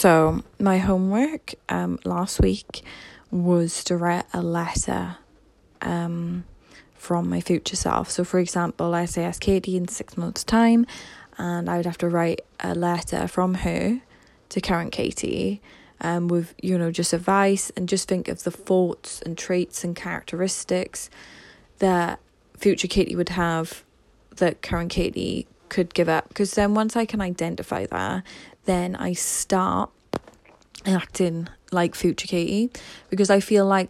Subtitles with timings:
[0.00, 2.82] So my homework um last week
[3.30, 5.18] was to write a letter
[5.82, 6.44] um
[6.94, 8.10] from my future self.
[8.10, 10.86] So for example, I say ask Katie in six months' time
[11.36, 14.00] and I would have to write a letter from her
[14.48, 15.60] to current Katie
[16.00, 19.94] um with, you know, just advice and just think of the thoughts and traits and
[19.94, 21.10] characteristics
[21.78, 22.20] that
[22.56, 23.84] future Katie would have
[24.36, 26.28] that current Katie could give up.
[26.28, 28.24] Because then once I can identify that,
[28.64, 29.90] then I start
[30.84, 32.70] acting like future Katie.
[33.08, 33.88] Because I feel like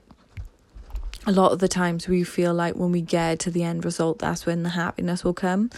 [1.26, 4.18] a lot of the times we feel like when we get to the end result,
[4.20, 5.70] that's when the happiness will come.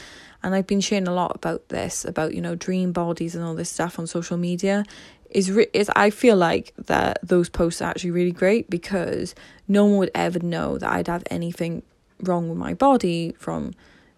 [0.43, 3.55] And I've been sharing a lot about this, about, you know, dream bodies and all
[3.55, 4.85] this stuff on social media.
[5.31, 9.35] Is re- is I feel like that those posts are actually really great because
[9.67, 11.83] no one would ever know that I'd have anything
[12.21, 13.73] wrong with my body from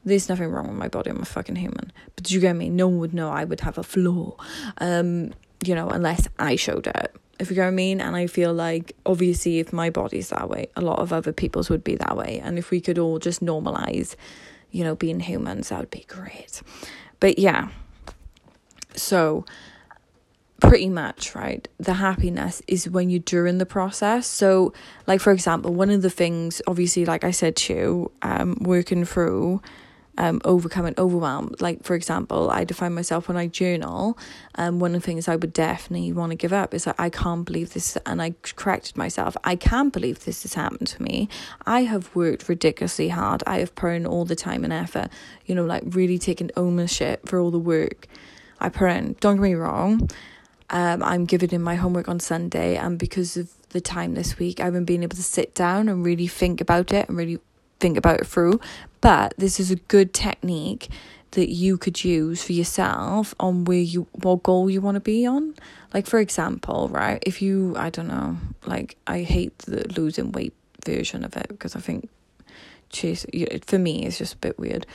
[0.04, 1.92] there's nothing wrong with my body, I'm a fucking human.
[2.14, 2.70] But do you get me?
[2.70, 4.36] No one would know I would have a flaw.
[4.78, 5.32] Um,
[5.64, 7.14] you know, unless I showed it.
[7.40, 8.00] If you get what I mean?
[8.00, 11.68] And I feel like obviously if my body's that way, a lot of other people's
[11.70, 12.40] would be that way.
[12.42, 14.14] And if we could all just normalize,
[14.70, 16.62] you know, being humans, that would be great.
[17.18, 17.70] But yeah.
[18.94, 19.44] So
[20.60, 24.72] pretty much right the happiness is when you're during the process so
[25.06, 29.04] like for example one of the things obviously like i said to you um working
[29.04, 29.60] through
[30.18, 31.54] um overcoming overwhelm.
[31.60, 34.18] Like for example i define myself when i journal
[34.56, 37.10] um one of the things i would definitely want to give up is that i
[37.10, 39.36] can't believe this and i corrected myself.
[39.44, 41.28] I can't believe this has happened to me.
[41.66, 43.42] I have worked ridiculously hard.
[43.46, 45.08] I have put in all the time and effort
[45.46, 48.06] you know like really taking ownership for all the work
[48.60, 49.16] i put in.
[49.20, 50.08] Don't get me wrong
[50.70, 54.60] um, I'm giving in my homework on Sunday, and because of the time this week,
[54.60, 57.38] I haven't been able to sit down and really think about it and really
[57.84, 58.60] think about it through.
[59.02, 60.88] But this is a good technique
[61.32, 65.26] that you could use for yourself on where you what goal you want to be
[65.26, 65.54] on.
[65.92, 67.22] Like for example, right?
[67.26, 70.54] If you I don't know, like I hate the losing weight
[70.86, 72.08] version of it because I think,
[72.88, 73.26] chase
[73.66, 74.86] for me it's just a bit weird.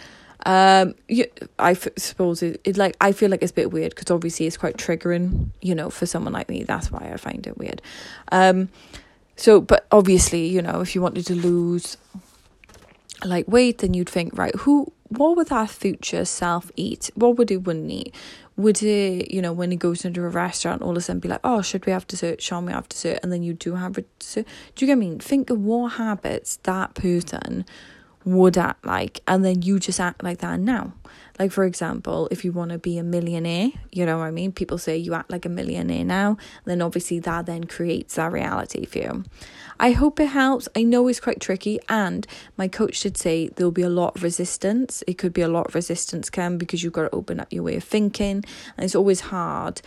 [0.46, 1.26] Um, yeah,
[1.60, 4.48] I f- suppose it, it like I feel like it's a bit weird because obviously
[4.48, 6.64] it's quite triggering, you know, for someone like me.
[6.64, 7.82] That's why I find it weird.
[8.32, 8.70] Um,
[9.36, 11.98] so, but obviously, you know, if you wanted to lose
[13.24, 17.10] like weight, then you'd think, right, who, what would that future self eat?
[17.16, 18.16] What would it wouldn't eat?
[18.56, 21.30] Would it, you know, when he goes into a restaurant, all of a sudden be
[21.30, 22.42] like, oh, should we have dessert?
[22.42, 23.20] Shall we have dessert?
[23.24, 24.46] And then you do have dessert.
[24.76, 25.20] Do you get I mean?
[25.20, 27.66] Think of what habits that person
[28.36, 30.94] would act like and then you just act like that now.
[31.38, 34.52] Like for example if you want to be a millionaire you know what i mean?
[34.52, 38.86] People say you act like a millionaire now then obviously that then creates that reality
[38.86, 39.24] for you.
[39.82, 40.68] I hope it helps.
[40.76, 44.24] I know it's quite tricky and my coach did say there'll be a lot of
[44.24, 45.04] resistance.
[45.08, 47.64] It could be a lot of resistance come because you've got to open up your
[47.64, 48.44] way of thinking
[48.76, 49.82] and it's always hard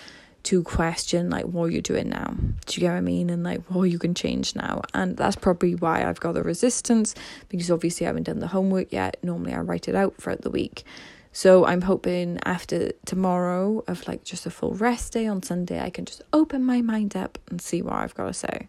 [0.44, 2.34] to question like what you're doing now.
[2.66, 3.30] Do you get what I mean?
[3.30, 4.82] And like what you can change now.
[4.94, 7.14] And that's probably why I've got the resistance
[7.48, 9.16] because obviously I haven't done the homework yet.
[9.22, 10.84] Normally I write it out throughout the week.
[11.32, 15.88] So I'm hoping after tomorrow of like just a full rest day on Sunday, I
[15.88, 18.68] can just open my mind up and see what I've got to say.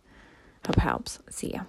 [0.65, 1.19] Hope helps.
[1.29, 1.63] See ya.